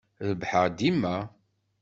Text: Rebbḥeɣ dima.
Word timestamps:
Rebbḥeɣ 0.27 0.65
dima. 0.77 1.15